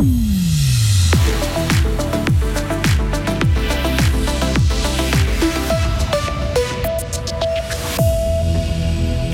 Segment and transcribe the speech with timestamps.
[0.00, 0.37] Mm.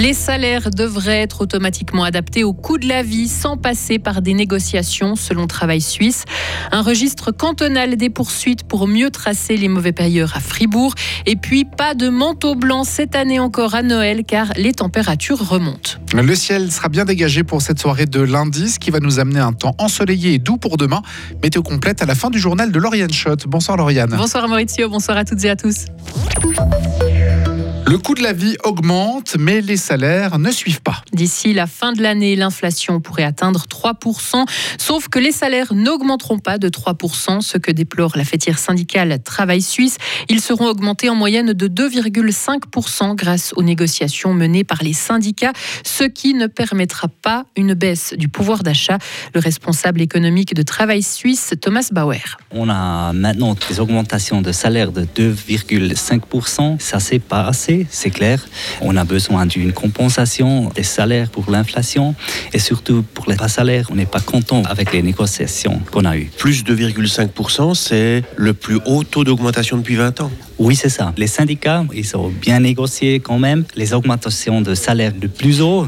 [0.00, 4.32] Les salaires devraient être automatiquement adaptés au coût de la vie sans passer par des
[4.32, 6.24] négociations selon Travail Suisse.
[6.72, 10.94] Un registre cantonal des poursuites pour mieux tracer les mauvais payeurs à Fribourg.
[11.26, 15.98] Et puis pas de manteau blanc cette année encore à Noël car les températures remontent.
[16.14, 19.40] Le ciel sera bien dégagé pour cette soirée de lundi, ce qui va nous amener
[19.40, 21.02] un temps ensoleillé et doux pour demain.
[21.42, 23.44] Météo complète à la fin du journal de Lauriane Schott.
[23.46, 24.14] Bonsoir Lauriane.
[24.16, 25.84] Bonsoir Maurizio, bonsoir à toutes et à tous.
[27.90, 31.02] Le coût de la vie augmente, mais les salaires ne suivent pas.
[31.12, 34.46] D'ici la fin de l'année, l'inflation pourrait atteindre 3%,
[34.78, 39.60] sauf que les salaires n'augmenteront pas de 3%, ce que déplore la fêtière syndicale Travail
[39.60, 39.96] Suisse.
[40.28, 46.04] Ils seront augmentés en moyenne de 2,5% grâce aux négociations menées par les syndicats, ce
[46.04, 48.98] qui ne permettra pas une baisse du pouvoir d'achat.
[49.34, 52.38] Le responsable économique de Travail Suisse, Thomas Bauer.
[52.52, 56.78] On a maintenant des augmentations de salaire de 2,5%.
[56.78, 58.46] Ça, c'est pas assez c'est clair.
[58.80, 62.14] On a besoin d'une compensation des salaires pour l'inflation
[62.52, 63.86] et surtout pour les bas salaires.
[63.90, 66.30] On n'est pas content avec les négociations qu'on a eues.
[66.36, 70.30] Plus de 2,5%, c'est le plus haut taux d'augmentation depuis 20 ans.
[70.58, 71.12] Oui, c'est ça.
[71.16, 75.86] Les syndicats, ils ont bien négocié quand même les augmentations de salaire de plus haut.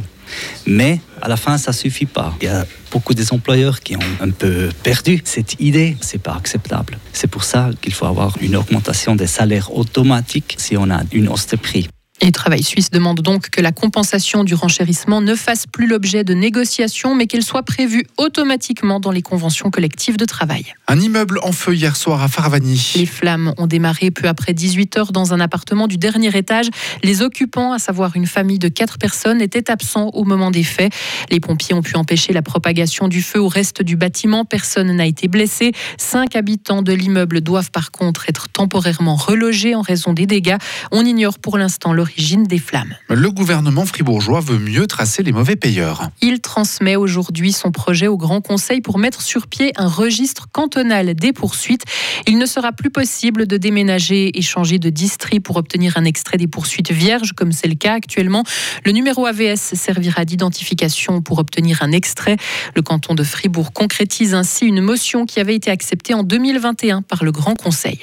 [0.66, 2.34] Mais à la fin, ça suffit pas.
[2.40, 5.96] Il y a beaucoup des employeurs qui ont un peu perdu cette idée.
[6.00, 6.98] C'est pas acceptable.
[7.12, 11.28] C'est pour ça qu'il faut avoir une augmentation des salaires automatiques si on a une
[11.28, 11.88] hausse de prix.
[12.24, 16.34] Et Travail Suisse demande donc que la compensation du renchérissement ne fasse plus l'objet de
[16.34, 20.72] négociations, mais qu'elle soit prévue automatiquement dans les conventions collectives de travail.
[20.86, 22.92] Un immeuble en feu hier soir à Faravani.
[22.94, 26.68] Les flammes ont démarré peu après 18 heures dans un appartement du dernier étage.
[27.02, 30.94] Les occupants, à savoir une famille de quatre personnes, étaient absents au moment des faits.
[31.28, 34.44] Les pompiers ont pu empêcher la propagation du feu au reste du bâtiment.
[34.44, 35.72] Personne n'a été blessé.
[35.98, 40.58] Cinq habitants de l'immeuble doivent par contre être temporairement relogés en raison des dégâts.
[40.92, 42.94] On ignore pour l'instant l'origine des flammes.
[43.08, 46.10] Le gouvernement fribourgeois veut mieux tracer les mauvais payeurs.
[46.20, 51.14] Il transmet aujourd'hui son projet au Grand Conseil pour mettre sur pied un registre cantonal
[51.14, 51.84] des poursuites.
[52.26, 56.36] Il ne sera plus possible de déménager et changer de district pour obtenir un extrait
[56.36, 58.44] des poursuites vierges, comme c'est le cas actuellement.
[58.84, 62.36] Le numéro AVS servira d'identification pour obtenir un extrait.
[62.76, 67.24] Le canton de Fribourg concrétise ainsi une motion qui avait été acceptée en 2021 par
[67.24, 68.00] le Grand Conseil.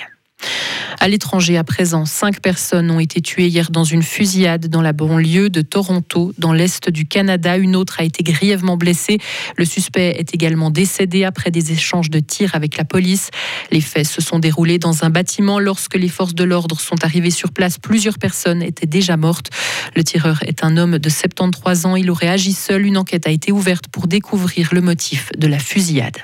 [1.01, 4.91] À l'étranger, à présent, cinq personnes ont été tuées hier dans une fusillade dans la
[4.91, 7.55] banlieue de Toronto, dans l'est du Canada.
[7.55, 9.17] Une autre a été grièvement blessée.
[9.55, 13.29] Le suspect est également décédé après des échanges de tirs avec la police.
[13.71, 15.59] Les faits se sont déroulés dans un bâtiment.
[15.59, 19.51] Lorsque les forces de l'ordre sont arrivées sur place, plusieurs personnes étaient déjà mortes.
[19.95, 21.95] Le tireur est un homme de 73 ans.
[21.95, 22.85] Il aurait agi seul.
[22.85, 26.17] Une enquête a été ouverte pour découvrir le motif de la fusillade.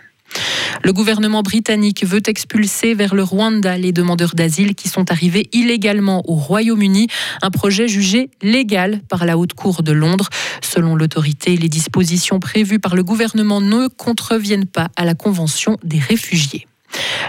[0.83, 6.21] Le gouvernement britannique veut expulser vers le Rwanda les demandeurs d'asile qui sont arrivés illégalement
[6.29, 7.07] au Royaume-Uni,
[7.41, 10.29] un projet jugé légal par la Haute Cour de Londres.
[10.61, 15.99] Selon l'autorité, les dispositions prévues par le gouvernement ne contreviennent pas à la Convention des
[15.99, 16.67] réfugiés.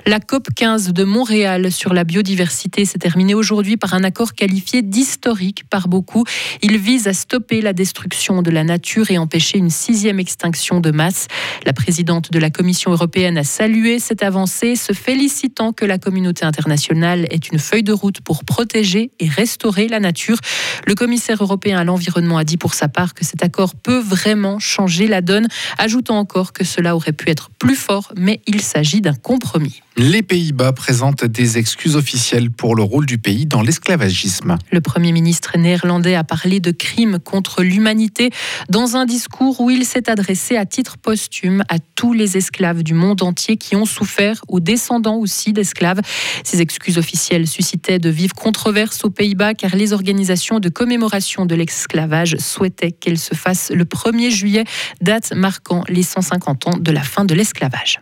[0.06, 4.82] La COP 15 de Montréal sur la biodiversité s'est terminée aujourd'hui par un accord qualifié
[4.82, 6.24] d'historique par beaucoup.
[6.62, 10.92] Il vise à stopper la destruction de la nature et empêcher une sixième extinction de
[10.92, 11.26] masse.
[11.64, 16.44] La présidente de la Commission européenne a salué cette avancée, se félicitant que la communauté
[16.44, 20.38] internationale ait une feuille de route pour protéger et restaurer la nature.
[20.86, 24.60] Le commissaire européen à l'environnement a dit pour sa part que cet accord peut vraiment
[24.60, 25.48] changer la donne,
[25.78, 29.55] ajoutant encore que cela aurait pu être plus fort, mais il s'agit d'un compromis.
[29.96, 34.58] Les Pays-Bas présentent des excuses officielles pour le rôle du pays dans l'esclavagisme.
[34.70, 38.30] Le Premier ministre néerlandais a parlé de crimes contre l'humanité
[38.68, 42.94] dans un discours où il s'est adressé à titre posthume à tous les esclaves du
[42.94, 46.00] monde entier qui ont souffert, aux descendants aussi d'esclaves.
[46.44, 51.54] Ces excuses officielles suscitaient de vives controverses aux Pays-Bas car les organisations de commémoration de
[51.54, 54.64] l'esclavage souhaitaient qu'elles se fassent le 1er juillet,
[55.00, 58.00] date marquant les 150 ans de la fin de l'esclavage.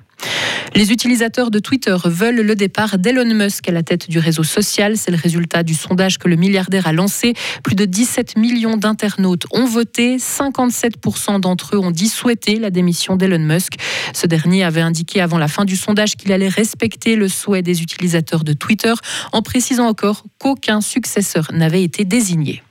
[0.75, 4.97] Les utilisateurs de Twitter veulent le départ d'Elon Musk à la tête du réseau social.
[4.97, 7.35] C'est le résultat du sondage que le milliardaire a lancé.
[7.63, 10.17] Plus de 17 millions d'internautes ont voté.
[10.17, 12.11] 57% d'entre eux ont dit
[12.59, 13.75] la démission d'Elon Musk.
[14.13, 17.83] Ce dernier avait indiqué avant la fin du sondage qu'il allait respecter le souhait des
[17.83, 18.95] utilisateurs de Twitter,
[19.33, 22.63] en précisant encore qu'aucun successeur n'avait été désigné.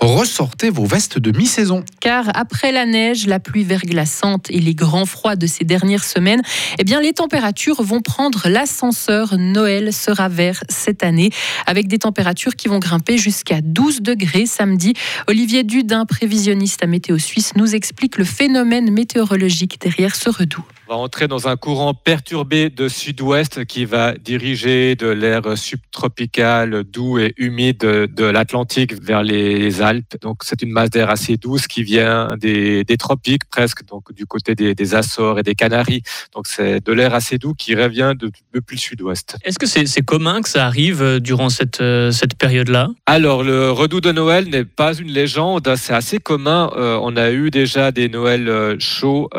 [0.00, 1.84] Ressortez vos vestes de mi-saison.
[2.00, 6.42] Car après la neige, la pluie verglaçante et les grands froids de ces dernières semaines,
[6.78, 9.36] eh bien les températures vont prendre l'ascenseur.
[9.38, 11.30] Noël sera vert cette année
[11.66, 14.94] avec des températures qui vont grimper jusqu'à 12 degrés samedi.
[15.26, 20.64] Olivier Dudin, prévisionniste à Météo Suisse, nous explique le phénomène météorologique derrière ce redout.
[20.86, 26.84] On va entrer dans un courant perturbé de sud-ouest qui va diriger de l'air subtropical
[26.84, 30.16] doux et humide de l'Atlantique vers les Alpes.
[30.20, 34.54] Donc c'est une masse d'air assez douce qui vient des, tropiques presque, donc du côté
[34.54, 36.02] des, Açores et des Canaries.
[36.34, 39.38] Donc c'est de l'air assez doux qui revient de, depuis le sud-ouest.
[39.42, 42.90] Est-ce que c'est commun que ça arrive euh, durant cette, euh, cette période-là?
[43.06, 46.70] Alors le redout de Noël n'est pas une légende, c'est assez commun.
[46.76, 49.30] Euh, on a eu déjà des Noëls chauds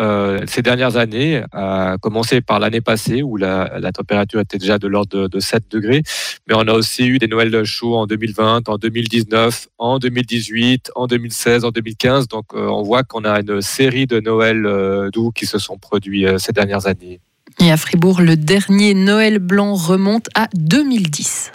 [0.48, 5.28] ces dernières années à commencer par l'année passée où la, température était déjà de l'ordre
[5.28, 6.04] de, 7 degrés.
[6.48, 11.08] Mais on a aussi eu des Noëls chauds en 2020, en 2019, en 2018, en
[11.08, 12.28] 2016, en 2015.
[12.28, 15.78] Donc euh, on voit qu'on a une série de Noëls euh, doux qui se sont
[15.78, 17.20] produits euh, ces dernières années.
[17.60, 21.52] Et à Fribourg, le dernier Noël blanc remonte à 2010.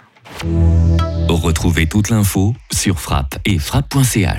[1.29, 4.37] Retrouvez toute l'info sur frappe et frappe.ch.